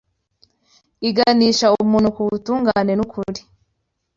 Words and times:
iganisha 1.09 1.67
umuntu 1.83 2.09
ku 2.15 2.21
butungane 2.29 2.93
n’ukuri 2.95 3.41